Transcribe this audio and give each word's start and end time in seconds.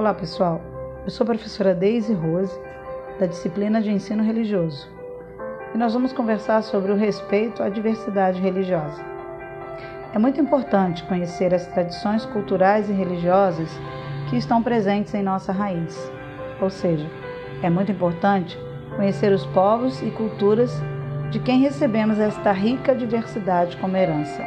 Olá, 0.00 0.14
pessoal. 0.14 0.62
Eu 1.04 1.10
sou 1.10 1.24
a 1.24 1.26
professora 1.26 1.74
Deise 1.74 2.14
Rose, 2.14 2.58
da 3.18 3.26
disciplina 3.26 3.82
de 3.82 3.90
ensino 3.90 4.22
religioso, 4.22 4.88
e 5.74 5.76
nós 5.76 5.92
vamos 5.92 6.10
conversar 6.10 6.62
sobre 6.62 6.90
o 6.90 6.96
respeito 6.96 7.62
à 7.62 7.68
diversidade 7.68 8.40
religiosa. 8.40 9.04
É 10.14 10.18
muito 10.18 10.40
importante 10.40 11.04
conhecer 11.04 11.52
as 11.52 11.66
tradições 11.66 12.24
culturais 12.24 12.88
e 12.88 12.94
religiosas 12.94 13.68
que 14.30 14.38
estão 14.38 14.62
presentes 14.62 15.12
em 15.12 15.22
nossa 15.22 15.52
raiz, 15.52 16.10
ou 16.62 16.70
seja, 16.70 17.06
é 17.62 17.68
muito 17.68 17.92
importante 17.92 18.58
conhecer 18.96 19.30
os 19.30 19.44
povos 19.48 20.00
e 20.00 20.10
culturas 20.12 20.72
de 21.30 21.38
quem 21.40 21.60
recebemos 21.60 22.18
esta 22.18 22.52
rica 22.52 22.94
diversidade 22.94 23.76
como 23.76 23.98
herança. 23.98 24.42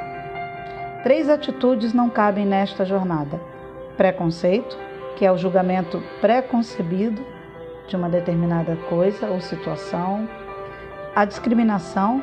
Três 1.04 1.30
atitudes 1.30 1.94
não 1.94 2.10
cabem 2.10 2.44
nesta 2.44 2.84
jornada: 2.84 3.40
preconceito, 3.96 4.76
que 5.16 5.26
é 5.26 5.32
o 5.32 5.38
julgamento 5.38 6.02
preconcebido 6.20 7.26
de 7.88 7.96
uma 7.96 8.10
determinada 8.10 8.76
coisa 8.90 9.28
ou 9.28 9.42
situação, 9.42 10.28
a 11.16 11.26
discriminação, 11.26 12.22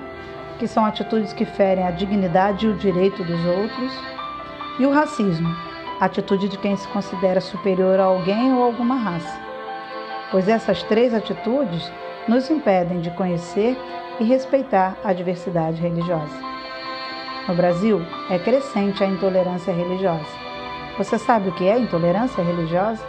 que 0.59 0.67
são 0.67 0.85
atitudes 0.85 1.33
que 1.33 1.45
ferem 1.45 1.87
a 1.87 1.91
dignidade 1.91 2.67
e 2.67 2.71
o 2.71 2.77
direito 2.77 3.25
dos 3.25 3.45
outros, 3.47 3.93
e 4.79 4.87
o 4.87 4.91
racismo, 4.91 5.49
atitude 6.01 6.49
de 6.49 6.59
quem 6.59 6.77
se 6.77 6.89
considera 6.89 7.41
superior 7.41 8.01
a 8.01 8.05
alguém 8.05 8.53
ou 8.55 8.65
alguma 8.65 8.97
raça. 8.97 9.41
Pois 10.31 10.49
essas 10.49 10.83
três 10.85 11.13
atitudes 11.13 11.91
nos 12.29 12.51
impedem 12.51 13.01
de 13.01 13.11
conhecer 13.11 13.77
e 14.19 14.25
respeitar 14.25 14.97
a 15.03 15.13
diversidade 15.13 15.81
religiosa. 15.81 16.51
No 17.49 17.55
Brasil, 17.55 18.01
é 18.31 18.39
crescente 18.39 19.03
a 19.03 19.07
intolerância 19.07 19.73
religiosa. 19.73 20.50
Você 20.99 21.19
sabe 21.19 21.49
o 21.49 21.53
que 21.53 21.67
é 21.67 21.79
intolerância 21.79 22.43
religiosa? 22.43 23.03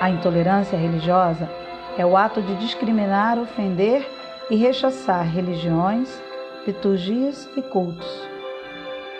A 0.00 0.08
intolerância 0.08 0.78
religiosa 0.78 1.50
é 1.98 2.06
o 2.06 2.16
ato 2.16 2.40
de 2.40 2.54
discriminar, 2.54 3.38
ofender 3.38 4.08
e 4.48 4.56
rechaçar 4.56 5.26
religiões, 5.26 6.22
liturgias 6.66 7.48
e 7.56 7.62
cultos, 7.62 8.28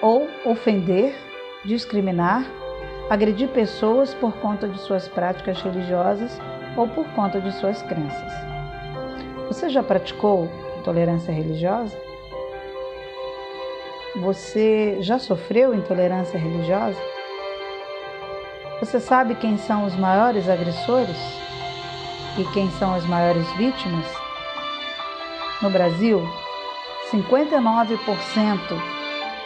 ou 0.00 0.28
ofender, 0.44 1.14
discriminar, 1.64 2.44
agredir 3.10 3.48
pessoas 3.48 4.14
por 4.14 4.32
conta 4.34 4.68
de 4.68 4.78
suas 4.80 5.08
práticas 5.08 5.60
religiosas 5.60 6.40
ou 6.76 6.86
por 6.88 7.06
conta 7.08 7.40
de 7.40 7.52
suas 7.52 7.82
crenças. 7.82 8.32
Você 9.48 9.68
já 9.68 9.82
praticou 9.82 10.48
intolerância 10.78 11.32
religiosa? 11.32 12.07
Você 14.16 14.96
já 15.00 15.18
sofreu 15.18 15.74
intolerância 15.74 16.38
religiosa? 16.38 16.98
Você 18.80 18.98
sabe 19.00 19.34
quem 19.34 19.58
são 19.58 19.84
os 19.84 19.94
maiores 19.96 20.48
agressores 20.48 21.16
e 22.38 22.44
quem 22.54 22.70
são 22.72 22.94
as 22.94 23.04
maiores 23.04 23.46
vítimas? 23.52 24.06
No 25.60 25.68
Brasil, 25.68 26.26
59% 27.10 27.98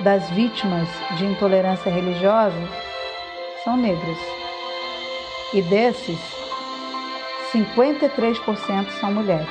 das 0.00 0.30
vítimas 0.30 0.88
de 1.16 1.26
intolerância 1.26 1.91
religiosa 1.91 2.56
são 3.64 3.76
negras. 3.76 4.19
E 5.52 5.62
desses, 5.62 6.20
53% 7.52 8.91
são 9.00 9.12
mulheres. 9.12 9.48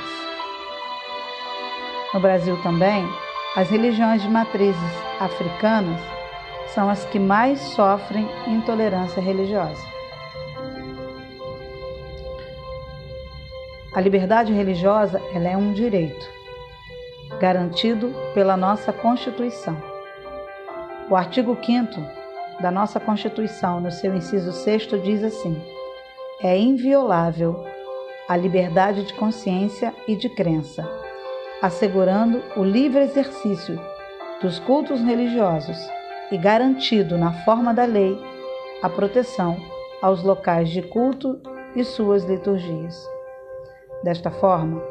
No 2.14 2.20
Brasil 2.20 2.56
também, 2.62 3.06
as 3.54 3.68
religiões 3.68 4.22
de 4.22 4.28
matrizes 4.28 4.80
africanas 5.20 6.00
são 6.74 6.88
as 6.88 7.04
que 7.06 7.18
mais 7.18 7.60
sofrem 7.60 8.26
intolerância 8.46 9.20
religiosa. 9.20 9.84
A 13.94 14.00
liberdade 14.00 14.52
religiosa 14.54 15.20
ela 15.34 15.48
é 15.48 15.56
um 15.56 15.74
direito 15.74 16.26
garantido 17.38 18.14
pela 18.32 18.56
nossa 18.56 18.92
Constituição. 18.92 19.76
O 21.10 21.14
artigo 21.14 21.58
5 21.62 22.00
da 22.62 22.70
nossa 22.70 22.98
Constituição, 22.98 23.80
no 23.80 23.90
seu 23.90 24.14
inciso 24.14 24.52
6, 24.52 25.02
diz 25.02 25.22
assim: 25.22 25.60
é 26.40 26.58
inviolável 26.58 27.64
a 28.28 28.36
liberdade 28.36 29.04
de 29.04 29.12
consciência 29.14 29.92
e 30.08 30.16
de 30.16 30.28
crença, 30.28 30.88
assegurando 31.62 32.42
o 32.56 32.64
livre 32.64 33.00
exercício 33.02 33.80
dos 34.42 34.58
cultos 34.58 35.00
religiosos 35.00 35.78
e 36.32 36.36
garantido 36.36 37.16
na 37.16 37.32
forma 37.44 37.72
da 37.72 37.84
lei 37.84 38.20
a 38.82 38.88
proteção 38.88 39.56
aos 40.02 40.24
locais 40.24 40.68
de 40.70 40.82
culto 40.82 41.40
e 41.76 41.84
suas 41.84 42.24
liturgias. 42.24 43.08
Desta 44.02 44.28
forma, 44.32 44.82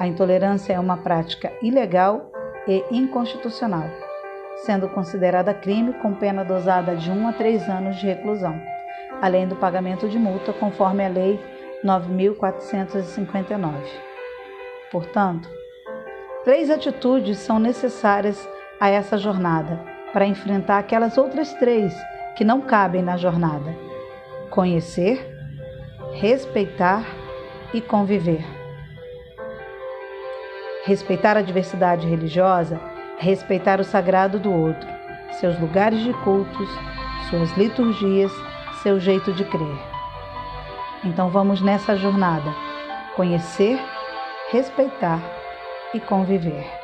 a 0.00 0.06
intolerância 0.08 0.72
é 0.72 0.80
uma 0.80 0.96
prática 0.96 1.52
ilegal 1.62 2.32
e 2.66 2.84
inconstitucional, 2.90 3.88
sendo 4.64 4.88
considerada 4.88 5.54
crime 5.54 5.92
com 5.94 6.12
pena 6.12 6.44
dosada 6.44 6.96
de 6.96 7.08
1 7.08 7.28
a 7.28 7.32
3 7.32 7.68
anos 7.68 7.96
de 7.96 8.06
reclusão, 8.06 8.60
além 9.22 9.46
do 9.46 9.54
pagamento 9.54 10.08
de 10.08 10.18
multa 10.18 10.52
conforme 10.52 11.06
a 11.06 11.08
Lei 11.08 11.40
9.459. 11.84 13.72
Portanto, 14.90 15.48
três 16.46 16.70
atitudes 16.70 17.38
são 17.38 17.58
necessárias 17.58 18.48
a 18.78 18.88
essa 18.88 19.18
jornada 19.18 19.80
para 20.12 20.24
enfrentar 20.24 20.78
aquelas 20.78 21.18
outras 21.18 21.52
três 21.54 21.92
que 22.36 22.44
não 22.44 22.60
cabem 22.60 23.02
na 23.02 23.16
jornada: 23.16 23.74
conhecer, 24.48 25.28
respeitar 26.12 27.04
e 27.74 27.80
conviver. 27.80 28.44
Respeitar 30.84 31.36
a 31.36 31.42
diversidade 31.42 32.06
religiosa 32.06 32.80
é 33.18 33.24
respeitar 33.24 33.80
o 33.80 33.84
sagrado 33.84 34.38
do 34.38 34.52
outro, 34.52 34.88
seus 35.40 35.58
lugares 35.58 35.98
de 35.98 36.12
cultos, 36.22 36.68
suas 37.28 37.50
liturgias, 37.58 38.30
seu 38.84 39.00
jeito 39.00 39.32
de 39.32 39.44
crer. 39.44 39.78
Então 41.02 41.28
vamos 41.28 41.60
nessa 41.60 41.96
jornada 41.96 42.54
conhecer, 43.16 43.80
respeitar 44.52 45.20
e 45.92 46.00
conviver. 46.00 46.75